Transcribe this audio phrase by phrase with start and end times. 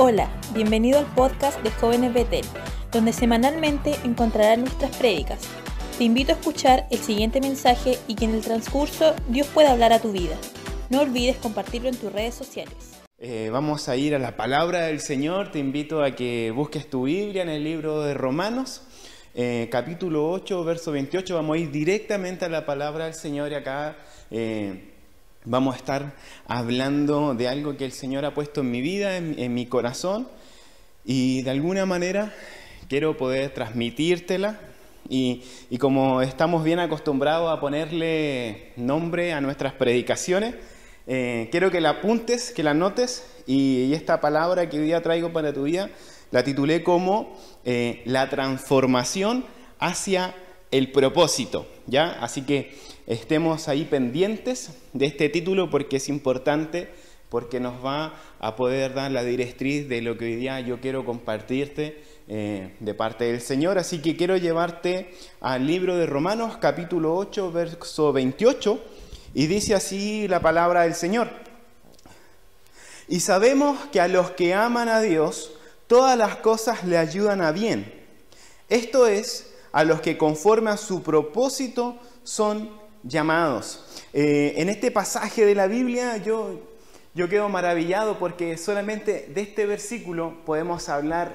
[0.00, 2.44] Hola, bienvenido al podcast de Jóvenes Betel,
[2.92, 5.40] donde semanalmente encontrarás nuestras prédicas.
[5.98, 9.92] Te invito a escuchar el siguiente mensaje y que en el transcurso Dios pueda hablar
[9.92, 10.36] a tu vida.
[10.88, 12.74] No olvides compartirlo en tus redes sociales.
[13.18, 15.50] Eh, vamos a ir a la palabra del Señor.
[15.50, 18.82] Te invito a que busques tu Biblia en el libro de Romanos,
[19.34, 21.34] eh, capítulo 8, verso 28.
[21.34, 23.96] Vamos a ir directamente a la palabra del Señor y acá
[24.30, 24.94] eh,
[25.48, 26.12] vamos a estar
[26.46, 30.28] hablando de algo que el Señor ha puesto en mi vida, en, mi corazón,
[31.04, 32.34] y de alguna manera
[32.88, 34.60] quiero poder transmitírtela.
[35.08, 35.42] Y,
[35.80, 40.54] como estamos bien acostumbrados a ponerle nombre a nuestras predicaciones,
[41.06, 45.32] eh, quiero que la apuntes, que la notes, y, esta palabra que hoy día traigo
[45.32, 45.88] para tu vida
[46.30, 47.34] la titulé como
[47.64, 49.46] eh, la transformación
[49.78, 50.34] hacia
[50.70, 52.18] el propósito, ¿ya?
[52.20, 52.76] Así que
[53.08, 56.90] estemos ahí pendientes de este título porque es importante,
[57.30, 61.06] porque nos va a poder dar la directriz de lo que hoy día yo quiero
[61.06, 63.78] compartirte eh, de parte del Señor.
[63.78, 68.78] Así que quiero llevarte al libro de Romanos capítulo 8, verso 28,
[69.32, 71.30] y dice así la palabra del Señor.
[73.08, 75.52] Y sabemos que a los que aman a Dios,
[75.86, 77.90] todas las cosas le ayudan a bien.
[78.68, 82.68] Esto es, a los que conforme a su propósito son
[83.08, 83.84] llamados.
[84.12, 86.60] Eh, en este pasaje de la Biblia yo,
[87.14, 91.34] yo quedo maravillado porque solamente de este versículo podemos hablar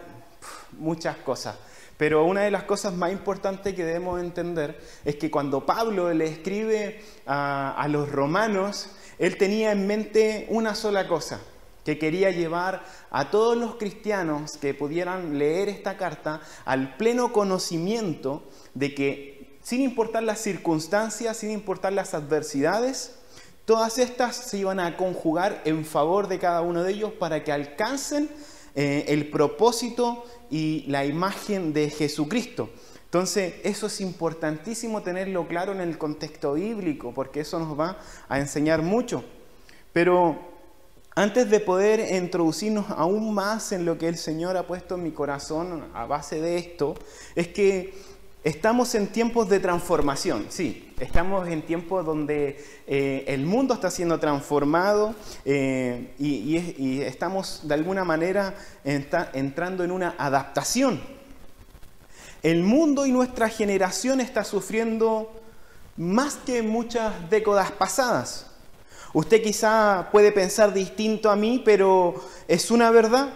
[0.78, 1.58] muchas cosas.
[1.98, 6.26] Pero una de las cosas más importantes que debemos entender es que cuando Pablo le
[6.26, 11.40] escribe a, a los romanos, él tenía en mente una sola cosa,
[11.86, 18.44] que quería llevar a todos los cristianos que pudieran leer esta carta al pleno conocimiento
[18.74, 19.33] de que
[19.64, 23.16] sin importar las circunstancias, sin importar las adversidades,
[23.66, 27.52] todas estas se iban a conjugar en favor de cada uno de ellos para que
[27.52, 28.30] alcancen
[28.75, 32.69] eh, el propósito y la imagen de Jesucristo.
[33.06, 37.97] Entonces, eso es importantísimo tenerlo claro en el contexto bíblico, porque eso nos va
[38.28, 39.23] a enseñar mucho.
[39.94, 40.40] Pero
[41.16, 45.12] antes de poder introducirnos aún más en lo que el Señor ha puesto en mi
[45.12, 46.96] corazón a base de esto,
[47.35, 47.94] es que
[48.44, 54.20] Estamos en tiempos de transformación, sí, estamos en tiempos donde eh, el mundo está siendo
[54.20, 55.16] transformado
[55.46, 58.53] eh, y, estamos de alguna manera
[58.84, 61.00] entrando en una adaptación.
[62.42, 65.32] El mundo y nuestra generación está sufriendo
[65.96, 68.48] más que muchas décadas pasadas.
[69.14, 73.30] Usted quizá puede pensar distinto a mí, pero es una verdad.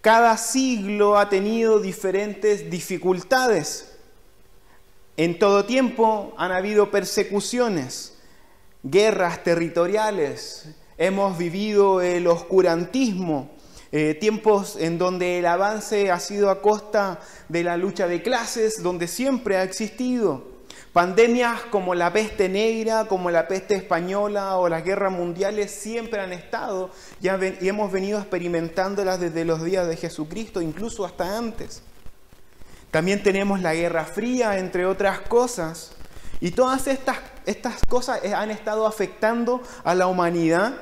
[0.00, 3.85] Cada siglo ha tenido diferentes dificultades.
[5.18, 8.18] En todo tiempo han habido persecuciones,
[8.82, 10.68] guerras territoriales,
[10.98, 13.50] hemos vivido el oscurantismo,
[13.92, 17.18] eh, tiempos en donde el avance ha sido a costa
[17.48, 20.54] de la lucha de clases, donde siempre ha existido.
[20.92, 26.34] Pandemias como la peste negra, como la peste española o las guerras mundiales siempre han
[26.34, 26.90] estado
[27.22, 27.28] y
[27.68, 31.82] hemos venido experimentándolas desde los días de Jesucristo, incluso hasta antes.
[32.96, 35.90] También tenemos la Guerra Fría, entre otras cosas.
[36.40, 40.72] Y todas estas, estas cosas han estado afectando a la humanidad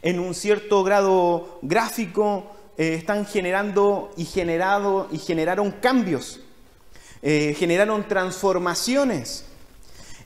[0.00, 6.40] en un cierto grado gráfico, eh, están generando y, generado, y generaron cambios,
[7.20, 9.44] eh, generaron transformaciones.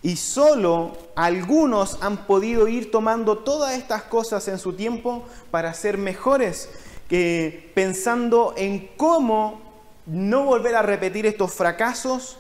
[0.01, 5.99] Y solo algunos han podido ir tomando todas estas cosas en su tiempo para ser
[5.99, 6.69] mejores,
[7.09, 9.64] que pensando en cómo
[10.07, 12.39] no volver a repetir estos fracasos,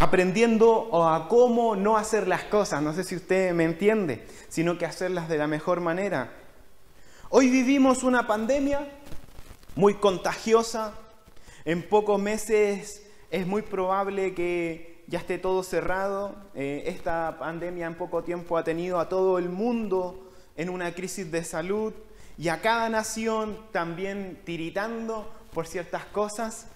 [0.00, 4.86] aprendiendo a cómo no hacer las cosas, no sé si usted me entiende, sino que
[4.86, 6.32] hacerlas de la mejor manera.
[7.30, 8.88] Hoy vivimos una pandemia
[9.74, 10.94] muy contagiosa,
[11.64, 17.94] en pocos meses es muy probable que ya esté todo cerrado, eh, esta pandemia en
[17.94, 21.92] poco tiempo ha tenido a todo el mundo en una crisis de salud
[22.38, 26.66] y a cada nación también tiritando por ciertas cosas.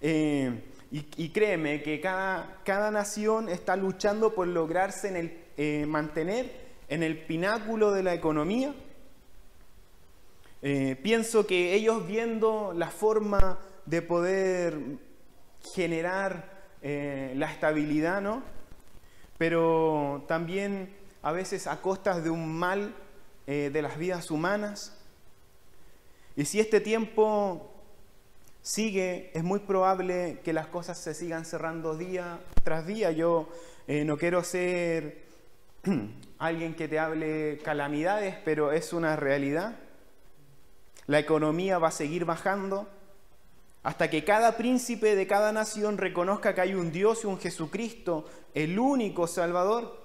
[0.00, 6.50] Eh, y, créeme que cada, cada, nación está luchando por lograrse en el, eh, mantener
[6.88, 8.74] en el pináculo de la economía.
[10.62, 14.78] Eh, pienso que ellos viendo la forma de poder
[15.74, 18.42] generar la estabilidad, ¿no?
[19.36, 22.94] Pero también a veces a costas de un mal
[23.46, 24.96] de las vidas humanas.
[26.36, 27.77] Y si este tiempo
[28.68, 33.10] sigue, es muy probable que las cosas se sigan cerrando día tras día.
[33.12, 33.48] Yo
[33.86, 35.22] eh, no quiero ser
[36.38, 39.76] alguien que te hable calamidades, pero es una realidad.
[41.06, 42.86] la economía va a seguir bajando,
[43.82, 48.26] hasta que cada príncipe de cada nación reconozca que hay un Dios y un Jesucristo,
[48.52, 49.96] el único Salvador.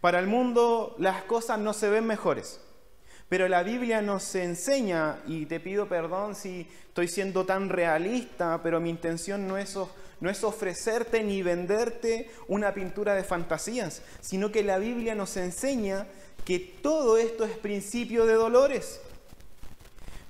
[0.00, 2.60] Para el mundo las cosas no se ven mejores,
[3.30, 8.80] pero la Biblia nos enseña, y te pido perdón si estoy siendo tan realista, pero
[8.80, 9.76] mi intención no es,
[10.42, 16.08] ofrecerte ni venderte una pintura de fantasías, sino que la Biblia nos enseña
[16.44, 19.00] que todo esto es principio de dolores.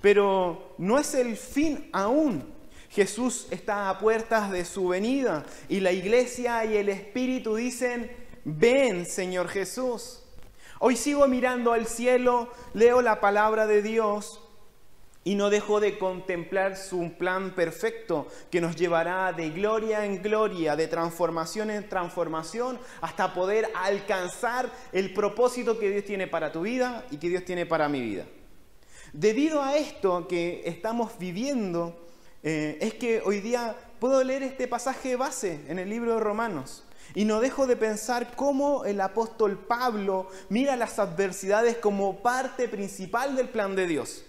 [0.02, 2.44] Pero no es el fin aún.
[2.90, 8.10] Jesús está a puertas de su venida y la iglesia y el Espíritu dicen,
[8.44, 10.20] ven Señor Jesús.
[10.82, 14.40] Hoy sigo mirando al cielo, leo la palabra de Dios
[15.24, 20.76] y no dejo de contemplar su plan perfecto que nos llevará de gloria en gloria,
[20.76, 27.04] de transformación en transformación, hasta poder alcanzar el propósito que Dios tiene para tu vida
[27.10, 28.24] y que Dios tiene para mi vida.
[29.12, 32.08] Debido a esto que estamos viviendo,
[32.42, 36.84] eh, es que hoy día puedo leer este pasaje base en el libro de Romanos.
[37.14, 43.36] Y no dejo de pensar cómo el apóstol Pablo mira las adversidades como parte principal
[43.36, 44.24] del plan de Dios.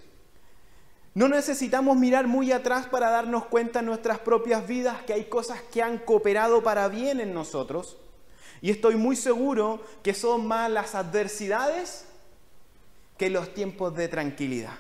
[1.14, 5.62] No necesitamos mirar muy atrás para darnos cuenta en nuestras propias vidas que hay cosas
[5.62, 7.98] que han cooperado para bien en nosotros.
[8.62, 12.06] Y estoy muy seguro que son más las adversidades
[13.18, 14.74] que los tiempos de tranquilidad.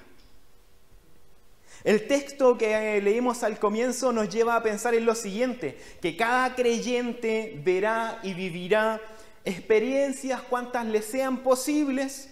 [1.84, 6.56] El texto que leímos al comienzo nos lleva a pensar en lo siguiente, que cada
[6.56, 9.02] creyente verá y vivirá
[9.44, 12.30] experiencias cuantas le sean posibles,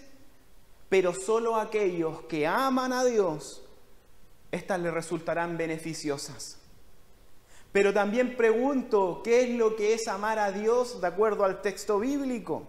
[0.87, 3.63] pero solo aquellos que aman a Dios,
[4.51, 6.57] estas le resultarán beneficiosas.
[7.71, 11.99] Pero también pregunto, ¿qué es lo que es amar a Dios de acuerdo al texto
[11.99, 12.67] bíblico?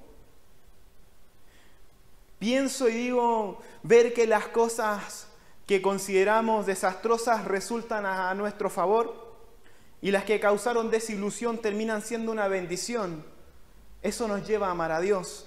[2.39, 5.30] Pienso y digo, ver que las cosas
[5.71, 9.37] que consideramos desastrosas resultan a nuestro favor
[10.03, 13.25] y las que causaron desilusión terminan siendo una bendición.
[14.03, 15.47] Eso nos lleva a amar a Dios.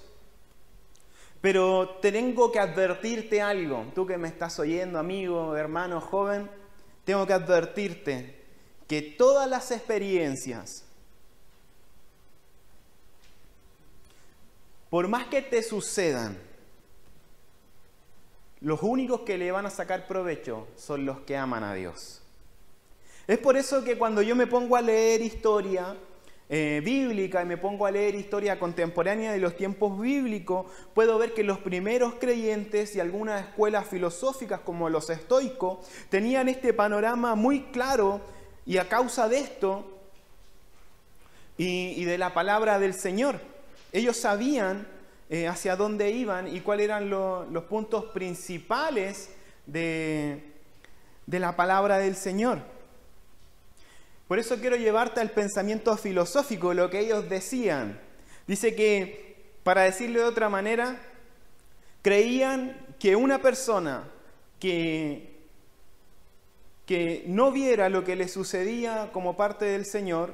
[1.41, 6.49] Pero tengo que advertirte algo, tú que me estás oyendo, amigo, hermano, joven,
[7.03, 8.45] tengo que advertirte
[8.87, 10.85] que todas las experiencias,
[14.89, 16.52] por más que te sucedan,
[18.63, 22.21] los únicos que le van a sacar provecho son los que aman a Dios.
[23.27, 25.97] Es por eso que cuando yo me pongo a leer historia
[26.49, 31.33] eh, bíblica y me pongo a leer historia contemporánea de los tiempos bíblicos, puedo ver
[31.33, 37.63] que los primeros creyentes y algunas escuelas filosóficas como los estoicos tenían este panorama muy
[37.63, 38.21] claro
[38.65, 39.89] y a causa de esto
[41.57, 43.39] y de la palabra del Señor,
[43.91, 44.87] ellos sabían
[45.33, 49.31] eh, hacia dónde iban y cuáles eran los puntos principales
[49.65, 50.43] de,
[51.25, 52.59] de la palabra del Señor.
[54.27, 57.99] Por eso quiero llevarte al pensamiento filosófico, lo que ellos decían.
[58.45, 61.01] Dice que, para decirlo de otra manera,
[62.03, 64.03] creían que una persona
[64.59, 65.35] que,
[66.85, 70.31] que no viera lo que le sucedía como parte del Señor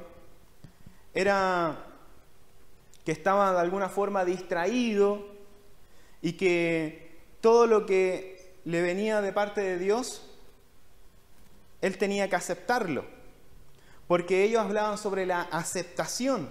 [1.14, 1.86] era
[3.04, 5.26] que estaba de alguna forma distraído
[6.22, 10.22] y que todo lo que le venía de parte de Dios,
[11.80, 13.04] él tenía que aceptarlo.
[14.06, 16.50] Porque ellos hablaban sobre la aceptación.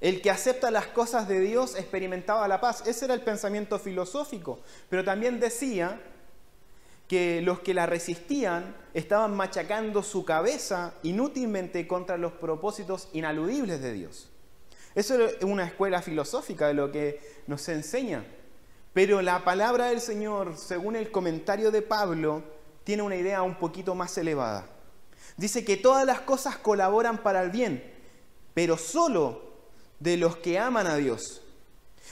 [0.00, 2.86] El que acepta las cosas de Dios experimentaba la paz.
[2.86, 4.60] Ese era el pensamiento filosófico.
[4.88, 6.00] Pero también decía
[7.08, 13.92] que los que la resistían estaban machacando su cabeza inútilmente contra los propósitos inaludibles de
[13.92, 14.31] Dios.
[14.94, 18.24] Eso es una escuela filosófica de lo que nos enseña.
[18.92, 22.42] Pero la palabra del Señor, según el comentario de Pablo,
[22.84, 24.66] tiene una idea un poquito más elevada.
[25.36, 27.82] Dice que todas las cosas colaboran para el bien,
[28.52, 29.52] pero solo
[29.98, 31.42] de los que aman a Dios.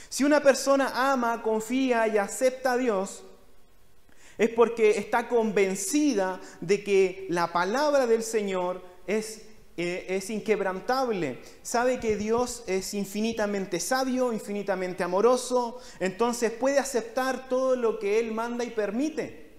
[0.09, 3.23] Si una persona ama, confía y acepta a Dios,
[4.37, 9.43] es porque está convencida de que la palabra del Señor es
[9.77, 17.75] eh, es inquebrantable, sabe que Dios es infinitamente sabio, infinitamente amoroso, entonces puede aceptar todo
[17.75, 19.51] lo que Él manda y permite,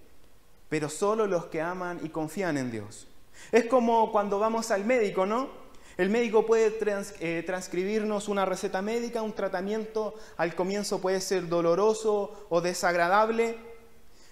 [0.69, 3.07] pero solo los que aman y confían en Dios.
[3.51, 5.49] Es como cuando vamos al médico, ¿no?
[5.97, 6.75] El médico puede
[7.19, 13.57] eh, transcribirnos una receta médica, un tratamiento al comienzo puede ser doloroso o desagradable,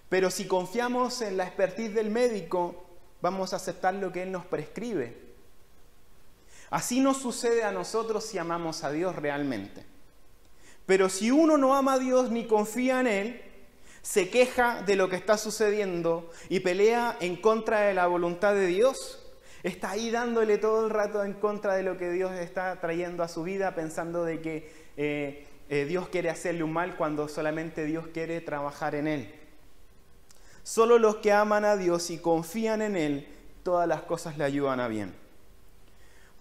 [0.10, 2.84] pero si confiamos en la expertise del médico,
[3.22, 5.31] vamos a aceptar lo que Él nos prescribe.
[6.72, 9.86] Así nos sucede a nosotros si amamos a Dios realmente.
[10.88, 13.42] Pero si uno no ama a Dios ni confía en Él,
[14.02, 18.66] se queja de lo que está sucediendo y pelea en contra de la voluntad de
[18.66, 19.20] Dios.
[19.62, 23.28] Está ahí dándole todo el rato en contra de lo que Dios está trayendo a
[23.28, 28.08] su vida, pensando de que eh, eh, Dios quiere hacerle un mal cuando solamente Dios
[28.12, 29.36] quiere trabajar en él.
[30.64, 33.28] Solo los que aman a Dios y confían en Él,
[33.64, 35.21] todas las cosas le ayudan a bien.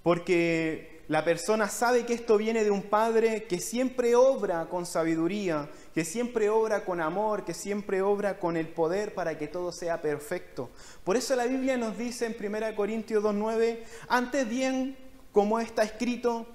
[0.02, 5.68] Porque la persona sabe que esto viene de un Padre que siempre obra con sabiduría,
[5.92, 10.00] que siempre obra con amor, que siempre obra con el poder para que todo sea
[10.00, 10.70] perfecto.
[11.02, 14.96] Por eso la Biblia nos dice en 1 Corintios 2.9, antes bien,
[15.32, 16.46] como está escrito,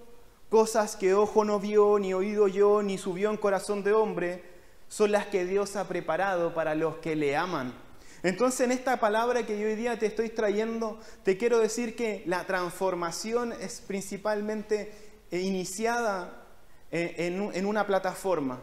[0.49, 4.41] cosas que ojo no vio, ni oído yo, ni subió en corazón de hombre,
[4.87, 7.84] son las que Dios ha preparado para los que le aman.
[8.25, 12.23] Entonces en esta palabra que yo hoy día te estoy trayendo, te quiero decir que
[12.25, 14.91] la transformación es principalmente
[15.29, 16.43] eh, iniciada
[16.89, 17.13] eh,
[17.53, 18.59] en una plataforma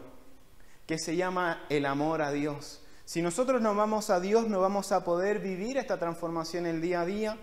[0.85, 2.81] que se llama el amor a Dios.
[3.05, 6.99] Si nosotros no vamos a Dios, no vamos a poder vivir esta transformación el día
[6.99, 7.37] a día,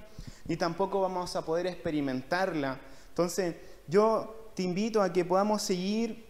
[0.45, 2.81] ni tampoco vamos a poder experimentarla.
[3.09, 6.27] Entonces, yo te invito a que podamos seguir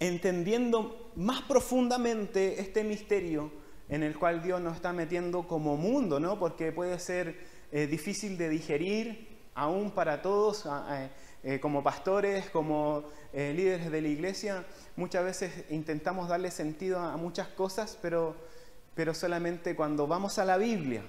[0.00, 6.38] entendiendo más profundamente este misterio en el cual Dios nos está metiendo como mundo, ¿no?
[6.38, 7.36] Porque puede ser
[7.72, 10.66] eh, difícil de digerir aún para todos,
[11.42, 14.64] eh, como pastores, como eh, líderes de la iglesia.
[14.96, 18.36] Muchas veces intentamos darle sentido a muchas cosas, pero,
[18.94, 21.02] pero solamente cuando vamos a la Biblia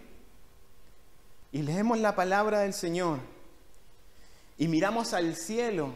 [1.52, 3.20] y leemos la palabra del Señor
[4.58, 5.94] y miramos al cielo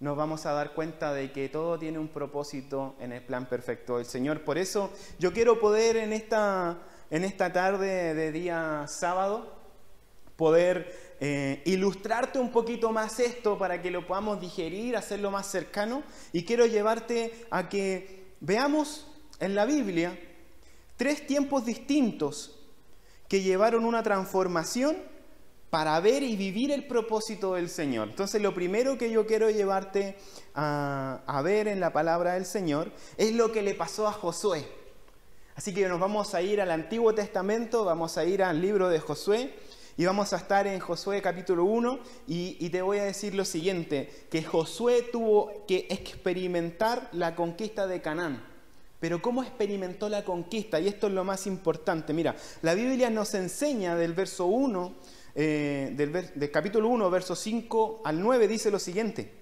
[0.00, 3.98] nos vamos a dar cuenta de que todo tiene un propósito en el plan perfecto
[3.98, 4.42] del Señor.
[4.44, 6.78] Por eso yo quiero poder en esta,
[7.10, 9.54] en esta tarde de día sábado,
[10.36, 16.02] poder eh, ilustrarte un poquito más esto para que lo podamos digerir, hacerlo más cercano.
[16.32, 19.06] Y quiero llevarte a que veamos
[19.38, 20.18] en la Biblia
[20.96, 22.58] tres tiempos distintos
[23.28, 24.96] que llevaron una transformación
[25.70, 28.08] para ver y vivir el propósito del Señor.
[28.08, 30.16] Entonces lo primero que yo quiero llevarte
[30.54, 34.66] a, ver en la palabra del Señor es lo que le pasó a Josué.
[35.54, 38.98] Así que nos vamos a ir al Antiguo Testamento, vamos a ir al libro de
[38.98, 39.54] Josué
[39.96, 43.44] y vamos a estar en Josué capítulo 1 y, y, te voy a decir lo
[43.44, 48.42] siguiente, que Josué tuvo que experimentar la conquista de Canaán.
[48.98, 50.80] Pero ¿cómo experimentó la conquista?
[50.80, 52.12] Y esto es lo más importante.
[52.12, 54.94] Mira, la Biblia nos enseña del verso 1
[55.34, 59.32] eh, del, capítulo 1, versos 5 al 9, dice lo siguiente.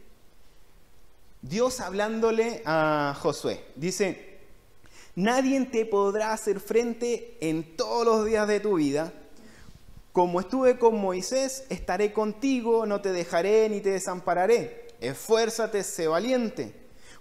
[1.40, 4.38] Dios hablándole a Josué, dice,
[5.14, 9.12] nadie te podrá hacer frente en todos los días de tu vida.
[10.12, 14.88] Como estuve con Moisés, estaré contigo, no te dejaré ni te desampararé.
[15.00, 16.74] Esfuérzate, sé valiente,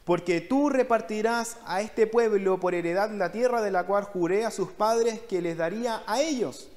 [0.04, 4.52] porque tú repartirás a este pueblo por heredad la tierra de la cual juré a
[4.52, 6.72] sus padres que les daría a ellos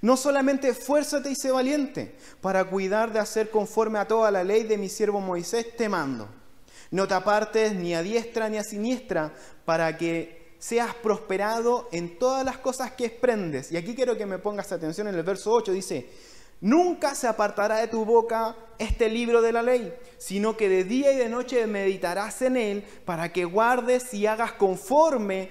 [0.00, 4.64] no solamente esfuérzate y sé valiente para cuidar de hacer conforme a toda la ley
[4.64, 6.28] de mi siervo Moisés, te mando.
[6.90, 9.32] No te apartes ni a diestra ni a siniestra
[9.64, 13.72] para que seas prosperado en todas las cosas que exprendes.
[13.72, 16.08] Y aquí quiero que me pongas atención en el verso 8, dice,
[16.60, 21.12] nunca se apartará de tu boca este libro de la ley, sino que de día
[21.12, 25.50] y de noche meditarás en él para que guardes y hagas conforme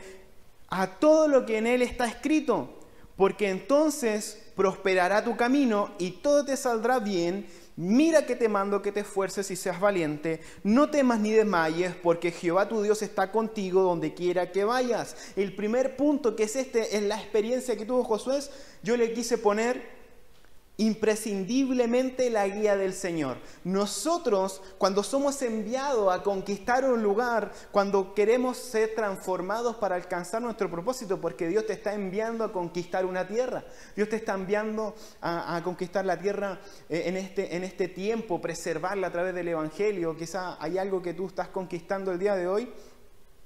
[0.70, 2.81] a todo lo que en él está escrito
[3.16, 7.48] porque entonces prosperará tu camino y todo te saldrá bien.
[7.76, 10.42] Mira que te mando que te esfuerces y seas valiente.
[10.64, 15.16] No temas ni desmayes, porque Jehová tu Dios está contigo donde quiera que vayas.
[15.36, 18.40] El primer punto, que es este, en la experiencia que tuvo Josué,
[18.84, 20.01] yo le quise poner
[20.78, 23.38] imprescindiblemente la guía del Señor.
[23.64, 30.70] Nosotros, cuando somos enviados a conquistar un lugar, cuando queremos ser transformados para alcanzar nuestro
[30.70, 33.64] propósito, porque Dios te está enviando a conquistar una tierra,
[33.96, 36.60] Dios te está enviando a, conquistar la tierra
[36.90, 41.14] eh, en este, en este tiempo, preservarla a través del Evangelio, quizá hay algo que
[41.14, 42.72] tú estás conquistando el día de hoy,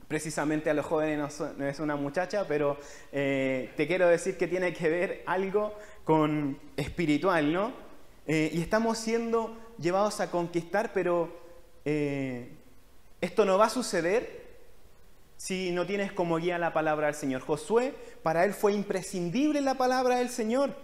[0.07, 2.77] precisamente a los jóvenes no, es una muchacha, pero
[3.11, 7.73] eh, te quiero decir que tiene que ver algo con espiritual, ¿no?
[8.27, 11.29] Eh, y estamos siendo llevados a conquistar, pero
[11.85, 12.49] eh,
[13.21, 14.45] esto no va a suceder
[15.37, 17.41] si no tienes como guía la palabra del Señor.
[17.41, 17.93] Josué,
[18.23, 20.75] para él fue imprescindible la palabra del Señor.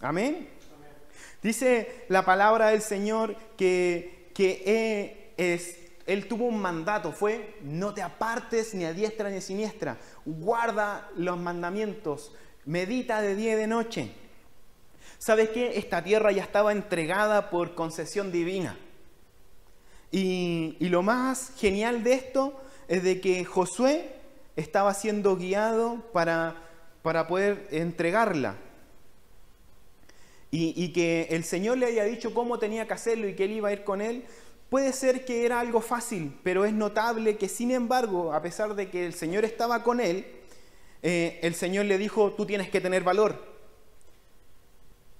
[0.00, 0.48] Amén.
[1.42, 8.02] Dice la palabra del Señor que, que es él tuvo un mandato, fue no te
[8.02, 12.32] apartes ni a diestra ni a siniestra, guarda los mandamientos,
[12.64, 14.12] medita de día y de noche.
[15.18, 15.78] ¿Sabes qué?
[15.78, 18.76] Esta tierra ya estaba entregada por concesión divina.
[20.10, 24.16] Y, lo más genial de esto es de que Josué
[24.56, 26.56] estaba siendo guiado para,
[27.02, 28.56] para poder entregarla.
[30.50, 33.52] Y, y, que el Señor le haya dicho cómo tenía que hacerlo y que él
[33.52, 34.26] iba a ir con él,
[34.72, 38.88] puede ser que era algo fácil, pero es notable que sin embargo, a pesar de
[38.88, 40.24] que el Señor estaba con él,
[41.02, 43.36] eh, el Señor le dijo, tú tienes que tener valor.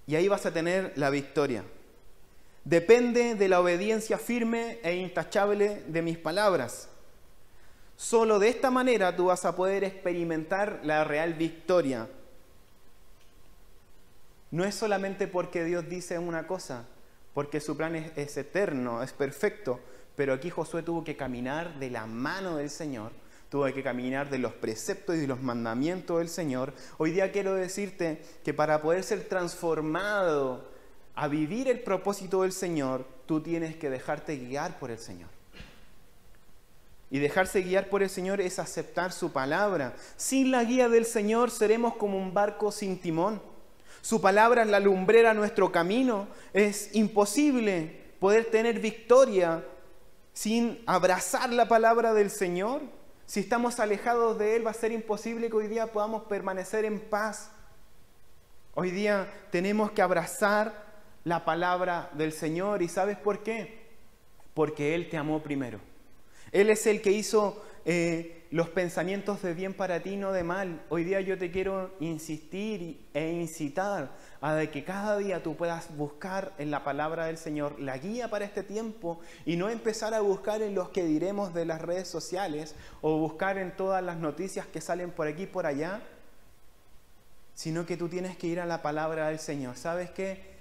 [0.07, 1.65] Y ahí vas a tener la victoria.
[2.65, 6.89] Depende de la obediencia firme e intachable de mis palabras.
[7.95, 12.09] Solo de esta manera tú vas a poder experimentar la real victoria.
[14.51, 16.87] No es solamente porque Dios dice una cosa,
[17.35, 19.81] porque su plan es, eterno, es perfecto,
[20.17, 23.13] pero aquí Josué tuvo que caminar de la mano del Señor,
[23.49, 26.75] tuvo que caminar de los preceptos y de los mandamientos del Señor.
[26.99, 30.71] Hoy día quiero decirte que para poder ser transformado
[31.15, 35.29] a vivir el propósito del Señor, tú tienes que dejarte guiar por el Señor.
[37.11, 39.95] Y dejarse guiar por el Señor es aceptar su palabra.
[40.17, 43.43] Sin la guía del Señor seremos como un barco sin timón.
[44.03, 46.27] Su palabra es la lumbrera a nuestro camino.
[46.53, 49.65] Es imposible poder tener victoria
[50.33, 52.83] sin abrazar la palabra del Señor.
[53.27, 56.99] Si estamos alejados de Él, va a ser imposible que hoy día podamos permanecer en
[56.99, 57.53] paz.
[58.75, 60.75] Hoy día tenemos que abrazar
[61.23, 62.83] la palabra del Señor.
[62.83, 63.87] ¿Y sabes por qué?
[64.53, 65.79] Porque Él te amó primero.
[66.51, 70.83] Él es el que hizo eh, los pensamientos de bien para ti, no de mal.
[70.91, 74.11] Hoy día yo te quiero insistir e incitar
[74.43, 78.45] a que cada día tú puedas buscar en la palabra del Señor la guía para
[78.45, 82.75] este tiempo y no empezar a buscar en los que diremos de las redes sociales
[83.01, 86.03] o buscar en todas las noticias que salen por aquí y por allá,
[87.55, 89.79] sino que tú tienes que ir a la palabra del Señor.
[89.79, 90.53] ¿Sabes qué?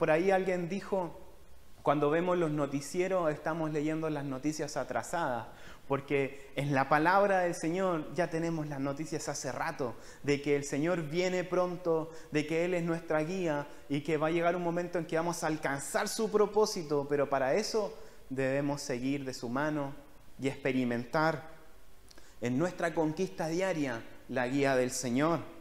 [0.00, 1.16] por ahí alguien dijo,
[1.84, 5.46] cuando vemos los noticieros estamos leyendo las noticias atrasadas,
[5.88, 10.64] porque en la palabra del Señor ya tenemos las noticias hace rato, de que el
[10.64, 14.62] Señor viene pronto, de que Él es nuestra guía y que va a llegar un
[14.62, 17.96] momento en que vamos a alcanzar su propósito, pero para eso
[18.30, 19.94] debemos seguir de su mano
[20.40, 21.50] y experimentar
[22.40, 25.53] en nuestra conquista diaria la guía del Señor.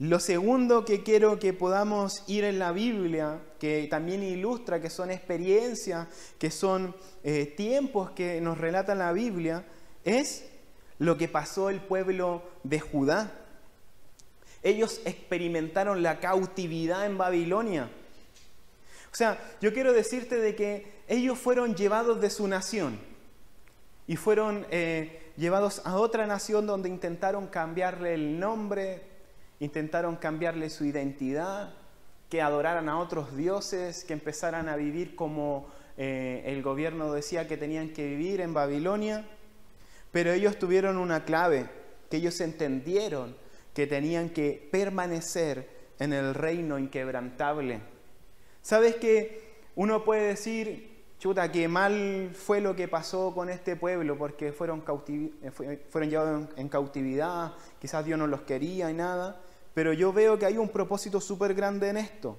[0.00, 5.10] Lo segundo que quiero que podamos ir en la Biblia, que también ilustra que son
[5.10, 6.08] experiencias,
[6.38, 9.66] que son eh, tiempos que nos relata la Biblia,
[10.02, 10.46] es
[10.98, 13.30] lo que pasó el pueblo de Judá.
[14.62, 17.90] Ellos experimentaron la cautividad en Babilonia.
[19.12, 22.98] O sea, yo quiero decirte de que ellos fueron llevados de su nación
[24.06, 29.09] y fueron eh, llevados a otra nación donde intentaron cambiarle el nombre,
[29.60, 31.74] intentaron cambiarle su identidad,
[32.28, 37.56] que adoraran a otros dioses, que empezaran a vivir como eh, el gobierno decía que
[37.56, 39.26] tenían que vivir en Babilonia.
[40.12, 41.68] Pero ellos tuvieron una clave,
[42.08, 43.36] que ellos entendieron
[43.74, 45.68] que tenían que permanecer
[45.98, 47.80] en el reino inquebrantable.
[48.62, 54.18] ¿Sabes que uno puede decir, chuta, que mal fue lo que pasó con este pueblo
[54.18, 59.40] porque fueron, fueron llevados en cautividad, quizás Dios no los quería y nada?
[59.74, 62.38] Pero yo veo que hay un propósito súper grande en esto,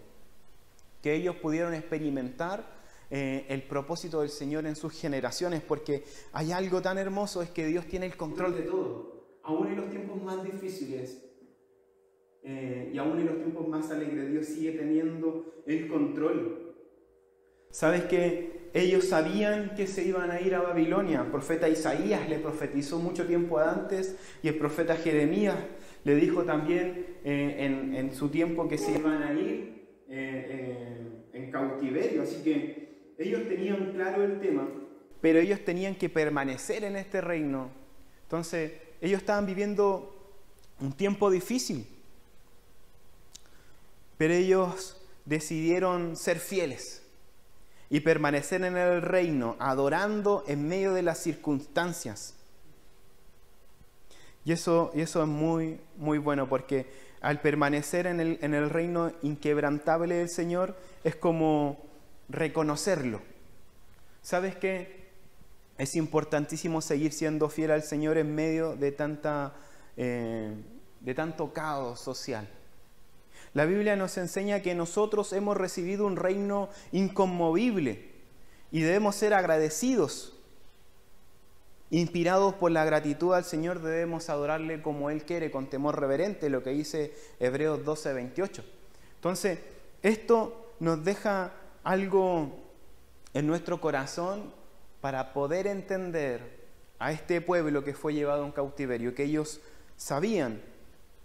[1.02, 6.82] que ellos pudieron experimentar eh, el propósito del Señor en sus generaciones, porque hay algo
[6.82, 10.44] tan hermoso, es que Dios tiene el control de todo, aún en los tiempos más
[10.44, 11.26] difíciles.
[12.44, 16.76] Eh, y aún en los tiempos más alegres, Dios sigue teniendo el control.
[17.70, 21.22] ¿Sabes que ellos sabían que se iban a ir a Babilonia?
[21.22, 25.58] El profeta Isaías le profetizó mucho tiempo antes y el profeta Jeremías
[26.04, 31.52] le dijo también eh, en, su tiempo que se iban a ir eh, eh, en
[31.52, 32.24] cautiverio.
[32.24, 34.68] Así que ellos tenían claro el tema,
[35.22, 37.70] pero ellos tenían que permanecer en este reino.
[38.24, 40.34] Entonces, ellos estaban viviendo
[40.80, 41.86] un tiempo difícil,
[44.18, 47.04] pero ellos decidieron ser fieles
[47.90, 52.36] y permanecer en el reino, adorando en medio de las circunstancias.
[54.44, 56.88] Y eso, y eso es muy, muy bueno porque
[57.22, 61.78] al permanecer en el, en el reino inquebrantable del Señor es como
[62.30, 63.22] reconocerlo.
[64.22, 65.02] ¿Sabes qué?
[65.78, 69.54] Es importantísimo seguir siendo fiel al Señor en medio de, tanta,
[69.98, 70.54] eh,
[71.00, 72.48] de tanto caos social.
[73.54, 78.12] La Biblia nos enseña que nosotros hemos recibido un reino inconmovible
[78.72, 80.38] y debemos ser agradecidos
[81.92, 86.64] Inspirados por la gratitud al Señor debemos adorarle como Él quiere, con temor reverente, lo
[86.64, 88.64] que dice Hebreos 12, 28.
[89.16, 89.60] Entonces,
[90.02, 91.52] esto nos deja
[91.84, 92.58] algo
[93.34, 94.54] en nuestro corazón
[95.02, 96.62] para poder entender
[96.98, 99.60] a este pueblo que fue llevado en cautiverio, que ellos
[99.98, 100.62] sabían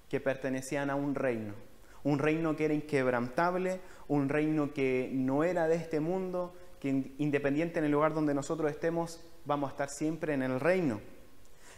[0.08, 1.54] que pertenecían a un reino,
[2.02, 7.78] un reino que era inquebrantable, un reino que no era de este mundo, que independiente
[7.78, 11.00] en el lugar donde nosotros estemos, vamos a estar siempre en el reino.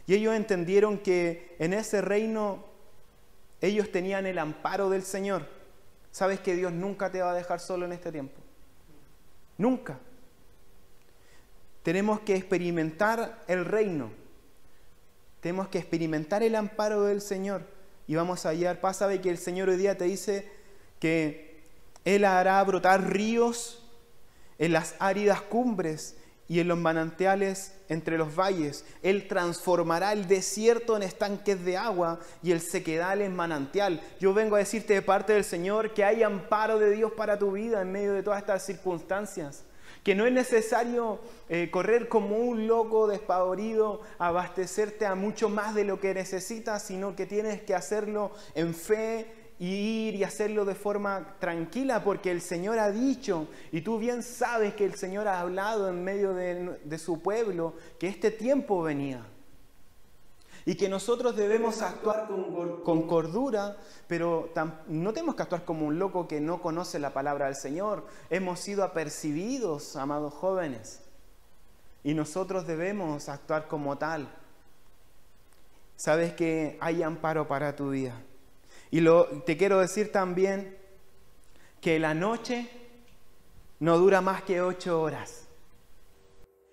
[0.06, 2.64] Y ellos entendieron que en ese reino
[3.60, 5.46] ellos tenían el amparo del Señor.
[6.10, 8.40] Sabes que Dios nunca te va a dejar solo en este tiempo.
[9.58, 9.98] Nunca.
[11.82, 14.10] Tenemos que experimentar el reino.
[15.40, 17.62] Tenemos que experimentar el amparo del Señor.
[18.06, 18.98] Y vamos a hallar paz.
[18.98, 20.50] Sabe que el Señor hoy día te dice
[20.98, 21.60] que
[22.04, 23.77] Él hará brotar ríos
[24.58, 26.16] en las áridas cumbres
[26.48, 28.84] y en los manantiales entre los valles.
[29.02, 34.00] Él transformará el desierto en estanques de agua y el sequedal en manantial.
[34.18, 37.52] Yo vengo a decirte de parte del Señor que hay amparo de Dios para tu
[37.52, 39.64] vida en medio de todas estas circunstancias.
[40.02, 41.18] Que no es necesario
[41.50, 47.14] eh, correr como un loco despavorido, abastecerte a mucho más de lo que necesitas, sino
[47.14, 49.26] que tienes que hacerlo en fe,
[49.58, 54.22] y ir y hacerlo de forma tranquila porque el Señor ha dicho, y tú bien
[54.22, 59.26] sabes que el Señor ha hablado en medio de, su pueblo, que este tiempo venía.
[60.64, 62.28] Y que nosotros debemos actuar
[62.84, 64.50] con, cordura, pero
[64.86, 68.06] no tenemos que actuar como un loco que no conoce la palabra del Señor.
[68.28, 71.00] Hemos sido apercibidos, amados jóvenes,
[72.04, 74.28] y nosotros debemos actuar como tal.
[75.96, 78.14] Sabes que hay amparo para tu vida.
[78.90, 80.76] Y lo, te quiero decir también
[81.80, 82.68] que la noche
[83.80, 85.46] no dura más que ocho horas.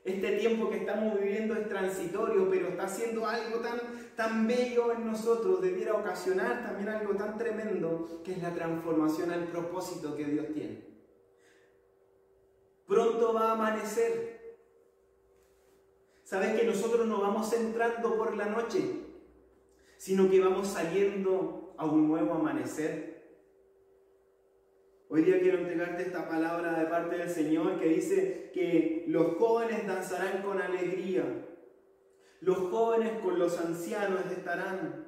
[0.03, 3.79] Este tiempo que estamos viviendo es transitorio, pero está haciendo algo tan,
[4.15, 9.45] tan bello en nosotros, debiera ocasionar también algo tan tremendo, que es la transformación al
[9.45, 10.85] propósito que Dios tiene.
[12.85, 14.57] Pronto va a amanecer.
[16.23, 18.83] Sabes que nosotros no vamos entrando por la noche,
[19.97, 23.15] sino que vamos saliendo a un nuevo amanecer.
[25.07, 29.85] Hoy día quiero entregarte esta palabra de parte del Señor que dice que los jóvenes
[29.85, 31.23] danzarán con alegría,
[32.41, 35.05] los jóvenes con los ancianos estarán.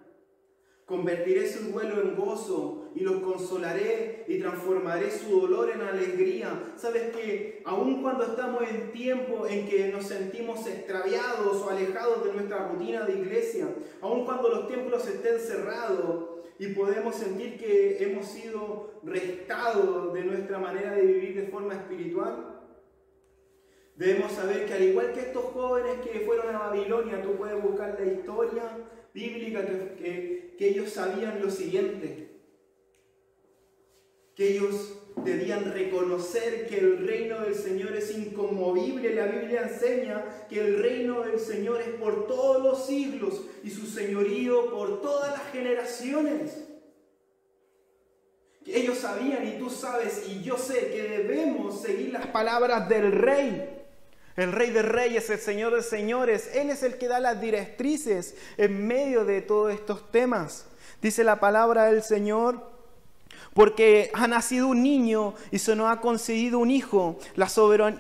[0.85, 6.73] Convertiré su duelo en gozo y los consolaré y transformaré su dolor en alegría.
[6.77, 12.33] Sabes que aun cuando estamos en tiempo en que nos sentimos extraviados o alejados de
[12.33, 13.67] nuestra rutina de iglesia,
[13.99, 20.57] aun cuando los templos estén cerrados, y podemos sentir que hemos sido restados de nuestra
[20.57, 22.61] manera de vivir de forma espiritual,
[23.95, 27.97] debemos saber que al igual que estos jóvenes que fueron a Babilonia, tú puedes buscar
[27.99, 28.63] la historia
[29.13, 32.27] bíblica que, que ellos sabían lo siguiente,
[34.35, 39.15] que ellos debían reconocer que el reino del Señor es inconmovible.
[39.15, 43.41] La Biblia enseña que el reino del Señor es por todos los siglos
[43.97, 46.57] señorío por todas las generaciones.
[48.65, 53.73] Ellos sabían y tú sabes y yo sé que debemos seguir las palabras del rey.
[54.35, 58.35] El rey de reyes, el señor de señores, Él es el que da las directrices
[58.57, 60.65] en medio de todos estos temas.
[61.01, 62.77] Dice la palabra del Señor
[63.53, 67.17] porque ha nacido un niño y se nos ha concedido un hijo.
[67.35, 67.47] La,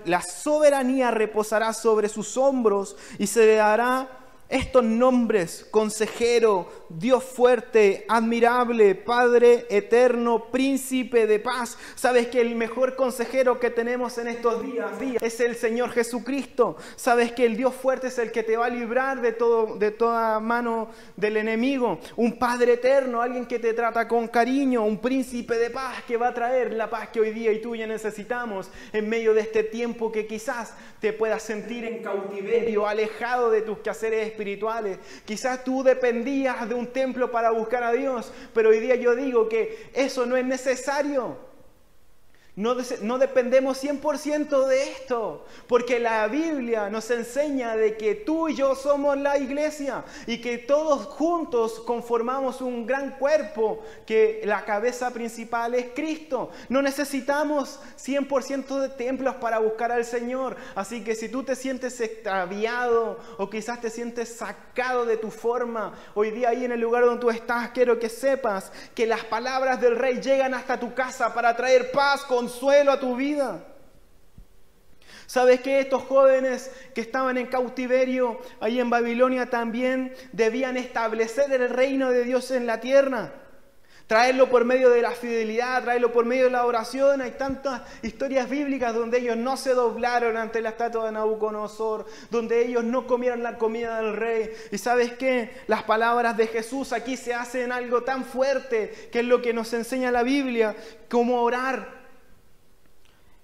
[0.05, 8.05] la soberanía reposará sobre sus hombros y se le dará estos nombres, consejero, Dios fuerte,
[8.07, 11.77] admirable, Padre eterno, príncipe de paz.
[11.95, 16.77] Sabes que el mejor consejero que tenemos en estos días, es el Señor Jesucristo.
[16.95, 19.91] Sabes que el Dios fuerte es el que te va a librar de, todo, de
[19.91, 21.99] toda mano del enemigo.
[22.15, 26.29] Un Padre eterno, alguien que te trata con cariño, un príncipe de paz que va
[26.29, 29.63] a traer la paz que hoy día y tú ya necesitamos en medio de este
[29.63, 34.97] tiempo que quizás te puedas sentir en cautiverio, alejado de tus quehaceres espirituales.
[35.25, 39.47] Quizás tú dependías de un templo para buscar a Dios, pero hoy día yo digo
[39.47, 41.46] que eso no es necesario.
[42.57, 42.73] No,
[43.19, 49.15] dependemos 100% de esto, porque la Biblia nos enseña de que tú y yo somos
[49.15, 55.89] la iglesia y que todos juntos conformamos un gran cuerpo, que la cabeza principal es
[55.93, 56.49] Cristo.
[56.67, 62.01] No necesitamos 100% de templos para buscar al Señor, así que si tú te sientes
[62.01, 67.05] extraviado o quizás te sientes sacado de tu forma, hoy día ahí en el lugar
[67.05, 71.35] donde tú estás, quiero que sepas que las palabras del Rey llegan hasta tu casa
[71.35, 73.61] para traer paz con consuelo a tu vida.
[75.25, 81.69] ¿Sabes que estos jóvenes que estaban en cautiverio ahí en Babilonia también debían establecer el
[81.69, 83.33] reino de Dios en la tierra?
[84.07, 87.19] Traerlo por medio de la fidelidad, traerlo por medio de la oración.
[87.19, 92.65] Hay tantas historias bíblicas donde ellos no se doblaron ante la estatua de Nabucodonosor, donde
[92.65, 94.49] ellos no comieron la comida del rey.
[94.71, 95.51] Y sabes qué?
[95.67, 99.73] Las palabras de Jesús aquí se hacen algo tan fuerte, que es lo que nos
[99.73, 100.73] enseña la Biblia,
[101.09, 101.96] como orar.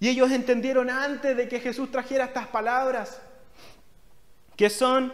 [0.03, 3.21] Y ellos entendieron antes de que Jesús trajera estas palabras,
[4.57, 5.13] que son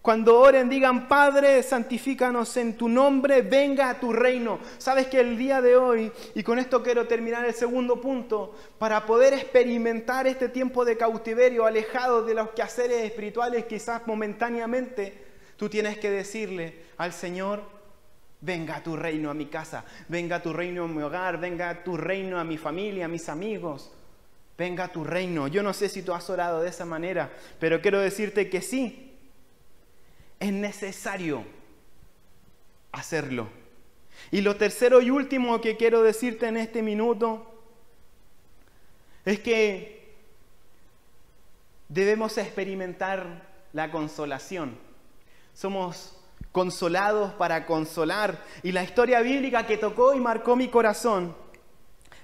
[0.00, 4.60] cuando oren, digan, Padre, santifícanos en tu nombre, venga a tu reino.
[4.78, 9.04] Sabes que el día de hoy, y con esto quiero terminar el segundo punto, para
[9.04, 15.98] poder experimentar este tiempo de cautiverio, alejado de los quehaceres espirituales, quizás momentáneamente, tú tienes
[15.98, 17.77] que decirle al Señor,
[18.40, 22.38] venga tu reino a mi casa, venga tu reino a mi hogar, venga tu reino
[22.38, 23.92] a mi familia, a mis amigos.
[24.58, 25.46] Venga a tu reino.
[25.46, 29.16] Yo no sé si tú has orado de esa manera, pero quiero decirte que sí,
[30.40, 31.44] es necesario
[32.90, 33.48] hacerlo.
[34.32, 37.54] Y lo tercero y último que quiero decirte en este minuto
[39.24, 40.16] es que
[41.88, 44.76] debemos experimentar la consolación.
[45.54, 46.17] Somos
[46.52, 48.44] consolados para consolar.
[48.62, 51.36] Y la historia bíblica que tocó y marcó mi corazón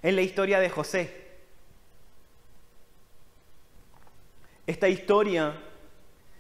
[0.03, 1.25] es la historia de José.
[4.67, 5.61] Esta historia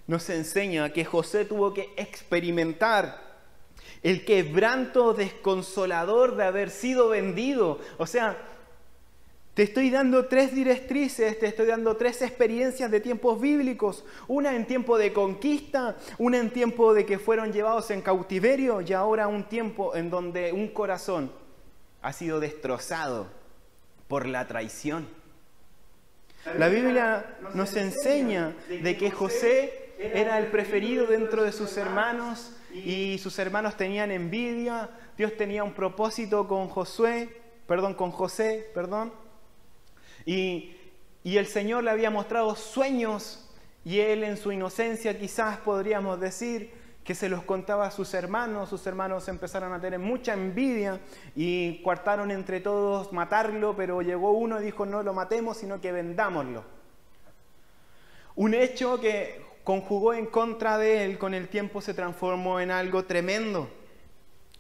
[0.07, 3.23] nos enseña que José tuvo que experimentar
[4.03, 7.79] el quebranto desconsolador de haber sido vendido.
[7.99, 8.37] O sea,
[9.55, 14.05] te estoy dando tres directrices, te estoy dando tres experiencias de tiempos bíblicos.
[14.27, 18.93] Una en tiempo de conquista, una en tiempo de que fueron llevados en cautiverio y
[18.93, 21.31] ahora un tiempo en donde un corazón
[22.03, 23.29] ha sido destrozado
[24.09, 25.07] por la traición.
[26.59, 33.19] La Biblia nos enseña de que José era el preferido dentro de sus hermanos y
[33.19, 34.91] sus hermanos tenían envidia.
[35.17, 39.24] Dios tenía un propósito con Josué, perdón, con José, perdón.
[40.27, 40.71] Y,
[41.25, 43.49] el Señor le había mostrado sueños
[43.85, 46.71] y él en su inocencia quizás podríamos decir
[47.03, 51.01] que se los contaba a sus hermanos, sus hermanos empezaron a tener mucha envidia
[51.35, 55.93] y cuartaron entre todos matarlo, pero llegó uno y dijo no lo matemos, sino que
[55.93, 56.65] vendámoslo.
[58.37, 63.05] Un hecho que conjugó en contra de él, con el tiempo se transformó en algo
[63.05, 63.69] tremendo,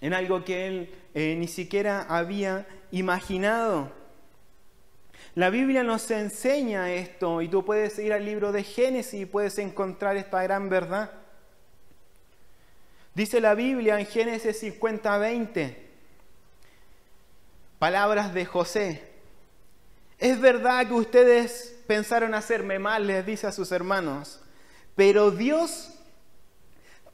[0.00, 4.03] en algo que él eh, ni siquiera había imaginado.
[5.34, 9.58] La Biblia nos enseña esto y tú puedes ir al libro de Génesis y puedes
[9.58, 11.10] encontrar esta gran verdad.
[13.14, 15.88] Dice la Biblia en Génesis 50, 20,
[17.80, 19.02] palabras de José.
[20.18, 24.40] Es verdad que ustedes pensaron hacerme mal, les dice a sus hermanos,
[24.94, 25.90] pero Dios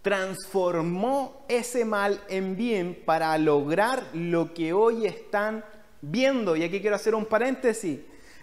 [0.03, 5.65] transformó ese mal en bien para lograr lo que hoy están
[6.03, 6.55] viendo.
[6.57, 8.01] Y aquí quiero hacer un paréntesis.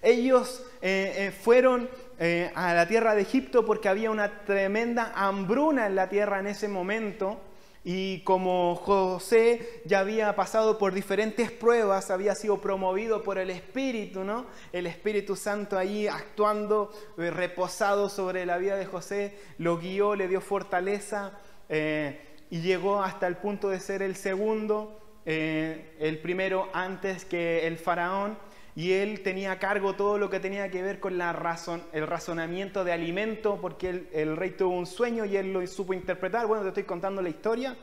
[0.07, 5.85] Ellos eh, eh, fueron eh, a la tierra de Egipto porque había una tremenda hambruna
[5.85, 7.41] en la tierra en ese momento.
[7.83, 14.23] Y como José ya había pasado por diferentes pruebas, había sido promovido por el Espíritu,
[14.23, 14.45] ¿no?
[14.71, 20.39] El Espíritu Santo ahí actuando, reposado sobre la vida de José, lo guió, le dio
[20.39, 21.33] fortaleza
[21.69, 28.37] y llegó hasta el punto de ser el segundo, el primero antes que el faraón
[28.77, 32.05] y él tenía a cargo todo lo que tenía que ver con la razón, el
[32.05, 36.45] razonamiento de alimento, porque el rey tuvo un sueño y él lo supo interpretar.
[36.45, 37.75] Bueno, te estoy contando la historia,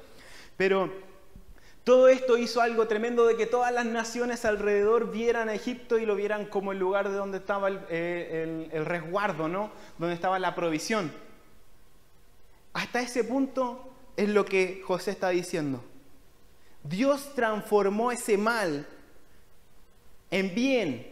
[0.57, 0.93] pero
[1.83, 6.07] todo esto hizo algo tremendo de que todas las naciones alrededor vieran a Egipto y
[6.07, 9.73] lo vieran como el lugar de donde estaba el, eh, el resguardo, ¿no?
[9.99, 11.11] Donde estaba la provisión.
[12.73, 15.83] Hasta ese punto es lo que José está diciendo.
[16.85, 18.87] Dios transformó ese mal
[20.35, 21.07] en bien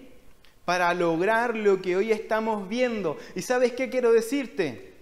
[0.65, 3.17] para lograr lo que hoy estamos viendo.
[3.37, 4.95] ¿Y sabes qué quiero decirte?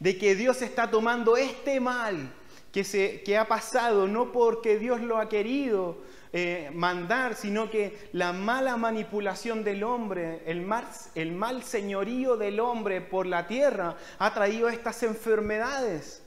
[0.00, 2.32] De que Dios está tomando este mal
[2.72, 5.98] que, se, que ha pasado, no porque Dios lo ha querido
[6.32, 10.66] eh, mandar, sino que la mala manipulación del hombre, el
[11.14, 16.20] el mal señorío del hombre por la tierra ha traído estas enfermedades.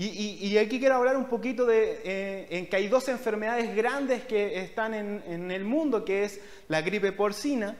[0.00, 4.94] Y, aquí quiero hablar un poquito de eh, que hay dos enfermedades grandes que están
[4.94, 7.76] en, el mundo, que es la gripe porcina,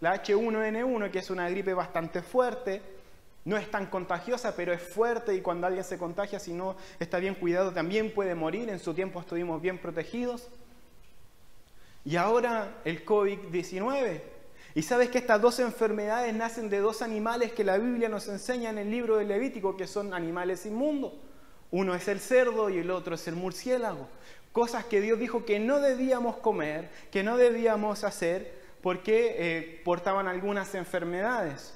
[0.00, 2.80] la H1N1, que es una gripe bastante fuerte,
[3.44, 7.18] no es tan contagiosa, pero es fuerte y cuando alguien se contagia, si no está
[7.18, 8.70] bien cuidado, también puede morir.
[8.70, 10.48] En su tiempo estuvimos bien protegidos.
[12.02, 14.22] Y ahora el COVID-19.
[14.74, 18.70] Y sabes que estas dos enfermedades nacen de dos animales que la Biblia nos enseña
[18.70, 21.27] en el libro de Levítico, que son animales inmundos.
[21.70, 24.08] Uno es el cerdo y el otro es el murciélago.
[24.52, 30.28] Cosas que Dios dijo que no debíamos comer, que no debíamos hacer, porque eh, portaban
[30.28, 31.74] algunas enfermedades.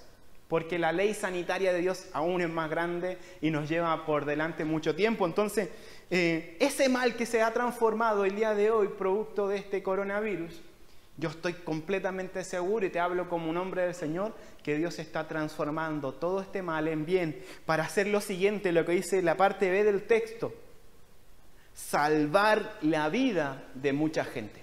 [0.49, 4.65] Porque la ley sanitaria de Dios aún es más grande y nos lleva por delante
[4.65, 5.25] mucho tiempo.
[5.27, 5.71] Entonces,
[6.11, 10.61] eh, ese mal que se ha transformado el día de hoy, producto de este coronavirus,
[11.19, 15.29] yo estoy completamente seguro y te hablo como un hombre del Señor que Dios está
[15.29, 19.71] transformando todo este mal en bien para hacer lo siguiente, lo que dice la parte
[19.71, 20.55] B del texto,
[21.75, 24.62] salvar la vida de mucha gente.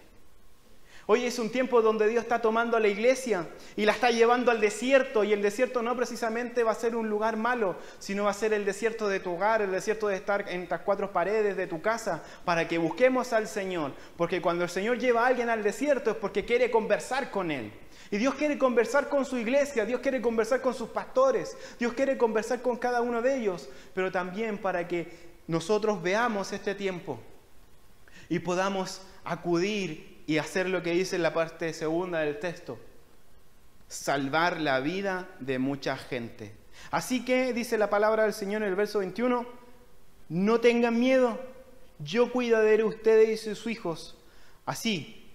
[1.12, 4.52] Hoy es un tiempo donde Dios está tomando a la iglesia y la está llevando
[4.52, 8.30] al desierto y el desierto no precisamente va a ser un lugar malo, sino va
[8.30, 11.58] a ser el desierto de tu hogar, el desierto de estar en las cuatro paredes
[11.58, 13.94] de tu casa para que busquemos al Señor.
[14.18, 17.72] Porque cuando el Señor lleva a alguien al desierto es porque quiere conversar con Él.
[18.12, 22.20] Y Dios quiere conversar con su iglesia, Dios quiere conversar con sus pastores, Dios quiere
[22.20, 25.12] conversar con cada uno de ellos, pero también para que
[25.48, 27.20] nosotros veamos este tiempo
[28.30, 32.78] y podamos acudir y hacer lo que dice en la parte segunda del texto,
[33.88, 36.54] salvar la vida de mucha gente.
[36.92, 39.44] Así que dice la palabra del Señor en el verso 21,
[40.30, 41.40] no tengan miedo,
[41.98, 44.20] yo cuidaré de ustedes y sus hijos.
[44.68, 45.34] Así,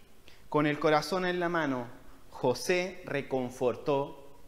[0.49, 1.89] con el corazón en la mano,
[2.31, 4.39] José reconfortó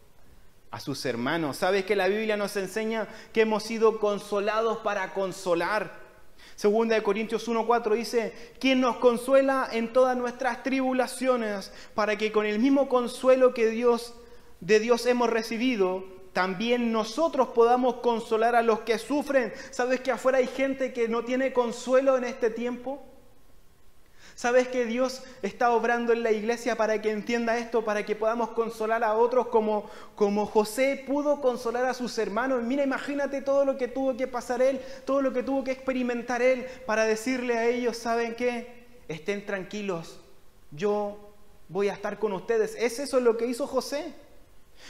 [0.71, 1.57] a sus hermanos.
[1.57, 6.06] ¿Sabes que la Biblia nos enseña que hemos sido consolados para consolar?
[6.55, 12.47] Segunda de Corintios 1.4 dice, quien nos consuela en todas nuestras tribulaciones, para que con
[12.47, 14.15] el mismo consuelo que Dios
[14.61, 19.53] de Dios hemos recibido, también nosotros podamos consolar a los que sufren.
[19.71, 23.03] ¿Sabes que afuera hay gente que no tiene consuelo en este tiempo?
[24.37, 28.51] ¿Sabes que Dios está obrando en la iglesia para que entienda esto, para que podamos
[28.51, 32.63] consolar a otros como, como José pudo consolar a sus hermanos?
[32.63, 36.43] Mira, imagínate todo lo que tuvo que pasar él, todo lo que tuvo que experimentar
[36.43, 38.85] él para decirle a ellos, ¿saben qué?
[39.09, 40.21] Estén tranquilos,
[40.71, 41.33] yo
[41.71, 42.77] voy a estar con ustedes.
[42.79, 44.13] Es eso lo que hizo José.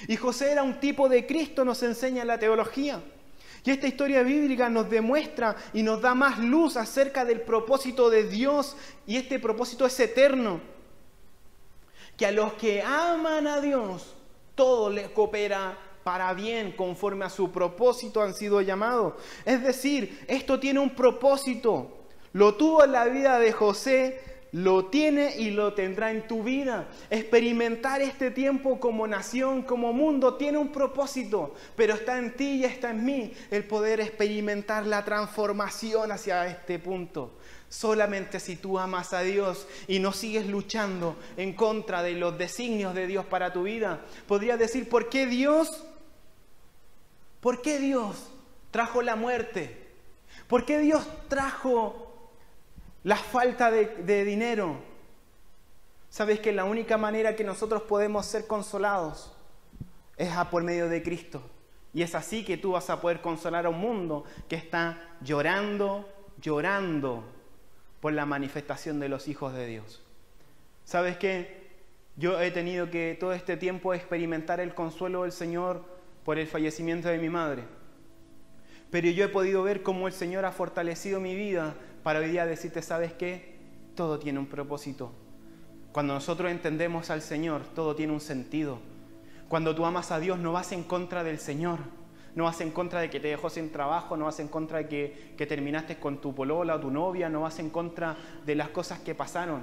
[0.08, 3.00] Y José era un tipo de Cristo, nos enseña la teología.
[3.66, 8.22] Y esta historia bíblica nos demuestra y nos da más luz acerca del propósito de
[8.22, 8.76] Dios
[9.08, 10.60] y este propósito es eterno.
[12.16, 14.14] Que a los que aman a Dios,
[14.54, 19.14] todo les coopera para bien, conforme a su propósito han sido llamados.
[19.44, 22.06] Es decir, esto tiene un propósito.
[22.34, 26.88] Lo tuvo en la vida de José, lo tiene y lo tendrá en tu vida.
[27.10, 32.64] Experimentar este tiempo como nación, como mundo, tiene un propósito, pero está en ti y
[32.64, 37.32] está en mí el poder experimentar la transformación hacia este punto.
[37.68, 42.94] Solamente si tú amas a Dios y no sigues luchando en contra de los designios
[42.94, 45.84] de Dios para tu vida, podrías decir, ¿por qué Dios?
[47.40, 48.30] ¿Por qué Dios
[48.70, 49.84] trajo la muerte?
[50.46, 52.05] ¿Por qué Dios trajo
[53.06, 54.78] la falta de, dinero.
[56.10, 59.32] Sabes que la única manera que nosotros podemos ser consolados
[60.16, 61.40] es a por medio de Cristo.
[61.94, 66.08] Y es así que tú vas a poder consolar a un mundo que está llorando,
[66.40, 67.22] llorando
[68.00, 70.02] por la manifestación de los hijos de Dios.
[70.84, 71.64] ¿Sabes qué?
[72.16, 75.84] Yo he tenido que todo este tiempo experimentar el consuelo del Señor
[76.24, 77.62] por el fallecimiento de mi madre.
[78.90, 82.46] Pero yo he podido ver cómo el Señor ha fortalecido mi vida para hoy día
[82.46, 83.56] decirte, ¿sabes qué?
[83.96, 85.10] Todo tiene un propósito.
[85.90, 88.78] Cuando nosotros entendemos al Señor, todo tiene un sentido.
[89.48, 91.80] Cuando tú amas a Dios, no vas en contra del Señor.
[92.36, 94.86] No vas en contra de que te dejó sin trabajo, no vas en contra de
[94.86, 98.16] que, que terminaste con tu polola o tu novia, no vas en contra
[98.46, 99.62] de las cosas que pasaron,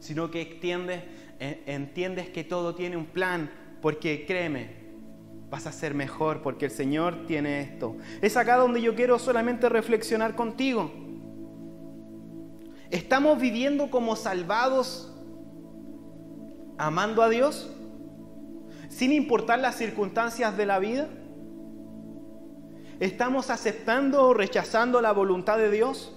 [0.00, 3.50] sino que eh, entiendes que todo tiene un plan,
[3.82, 4.70] porque créeme,
[5.50, 7.98] vas a ser mejor porque el Señor tiene esto.
[8.22, 11.01] Es acá donde yo quiero solamente reflexionar contigo.
[12.92, 15.10] ¿Estamos viviendo como salvados
[16.76, 17.70] amando a Dios?
[18.90, 21.08] Sin importar las circunstancias de la vida.
[23.00, 26.14] ¿Estamos aceptando o rechazando la voluntad de Dios?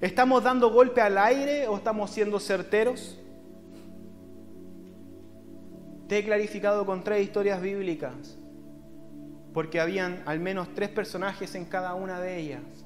[0.00, 3.16] ¿Estamos dando golpe al aire o estamos siendo certeros?
[6.08, 8.36] Te he clarificado con tres historias bíblicas,
[9.52, 12.83] porque habían al menos tres personajes en cada una de ellas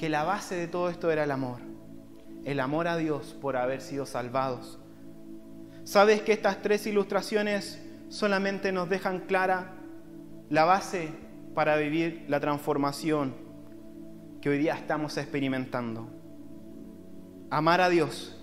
[0.00, 1.58] que la base de todo esto era el amor.
[2.46, 4.78] El amor a Dios por haber sido salvados.
[5.84, 9.74] ¿Sabes que estas tres ilustraciones solamente nos dejan clara
[10.48, 11.10] la base
[11.54, 13.34] para vivir la transformación
[14.40, 16.08] que hoy día estamos experimentando?
[17.50, 18.40] Amar a Dios.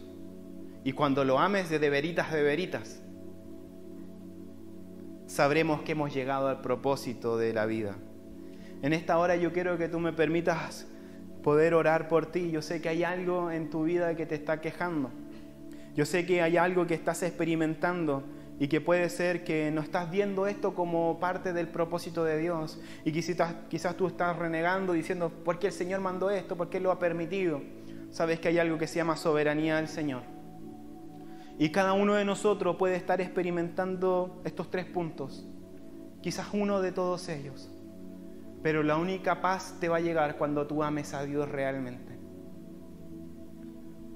[0.84, 3.02] Y cuando lo ames de veritas de veritas,
[5.26, 7.96] sabremos que hemos llegado al propósito de la vida.
[8.84, 10.86] En esta hora yo quiero que tú me permitas
[11.44, 12.52] poder orar por ti.
[12.52, 15.12] Yo sé que hay algo en tu vida que te está quejando.
[15.96, 18.24] Yo sé que hay algo que estás experimentando
[18.60, 22.80] y que puede ser que no estás viendo esto como parte del propósito de Dios
[23.06, 26.56] y quizás, quizás tú estás renegando diciendo, ¿por qué el Señor mandó esto?
[26.56, 27.62] ¿Por qué lo ha permitido?
[28.12, 30.22] Sabes que hay algo que se llama soberanía del Señor.
[31.60, 35.48] Y cada uno de nosotros puede estar experimentando estos tres puntos,
[36.22, 37.72] quizás uno de todos ellos.
[38.62, 42.07] Pero la única paz te va a llegar cuando tú ames a Dios realmente.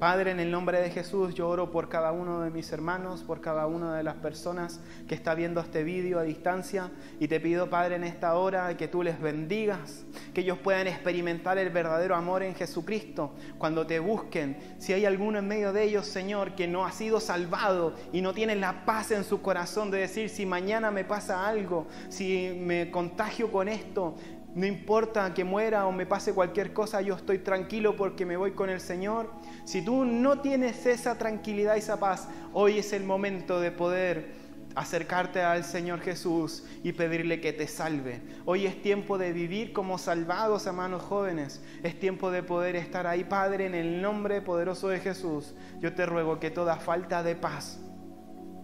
[0.02, 3.40] Padre, en el nombre de Jesús, yo oro por cada uno de mis hermanos, por
[3.40, 6.90] cada una de las personas que está viendo este vídeo a distancia
[7.20, 11.60] y te pido, Padre, en esta hora que tú les bendigas, que ellos puedan experimentar
[11.60, 14.58] el verdadero amor en Jesucristo cuando te busquen.
[14.80, 18.34] Si hay alguno en medio de ellos, Señor, que no ha sido salvado y no
[18.34, 22.90] tiene la paz en su corazón de decir, si mañana me pasa algo, si me
[22.90, 24.16] contagio con esto,
[24.54, 28.52] no importa que muera o me pase cualquier cosa, yo estoy tranquilo porque me voy
[28.52, 29.32] con el Señor.
[29.64, 34.42] Si tú no tienes esa tranquilidad y esa paz, hoy es el momento de poder
[34.76, 38.22] acercarte al Señor Jesús y pedirle que te salve.
[38.46, 41.64] Hoy es tiempo de vivir como salvados, hermanos jóvenes.
[41.82, 45.56] Es tiempo de poder estar ahí, Padre, en el nombre poderoso de Jesús.
[45.80, 47.80] Yo te ruego que toda falta de paz,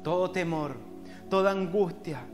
[0.03, 0.75] todo temor,
[1.29, 2.25] toda angustia,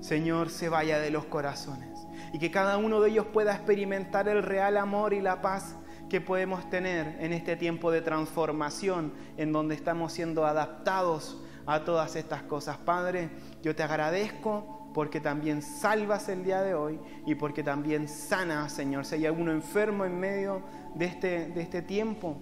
[0.00, 1.95] Señor, se vaya de los corazones
[2.32, 5.76] y que cada uno de ellos pueda experimentar el real amor y la paz
[6.08, 12.14] que podemos tener en este tiempo de transformación en donde estamos siendo adaptados a todas
[12.16, 12.76] estas cosas.
[12.78, 13.30] Padre,
[13.62, 19.04] yo te agradezco porque también salvas el día de hoy y porque también sanas, Señor.
[19.04, 20.62] Si hay alguno enfermo en medio
[20.94, 22.36] de este, de este tiempo,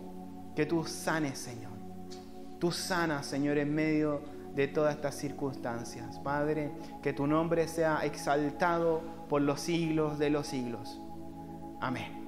[0.54, 1.72] que tú sanes, Señor.
[2.60, 4.22] Tú sanas, Señor, en medio
[4.54, 6.20] de todas estas circunstancias.
[6.20, 6.70] Padre,
[7.02, 11.00] que tu nombre sea exaltado por los siglos de los siglos.
[11.80, 12.23] Amén.